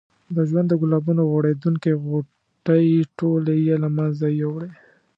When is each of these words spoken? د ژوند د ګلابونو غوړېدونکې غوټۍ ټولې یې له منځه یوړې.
د 0.35 0.37
ژوند 0.49 0.67
د 0.69 0.73
ګلابونو 0.81 1.21
غوړېدونکې 1.31 1.91
غوټۍ 2.05 2.87
ټولې 3.19 3.55
یې 3.67 3.75
له 3.83 3.89
منځه 3.97 4.25
یوړې. 4.41 4.71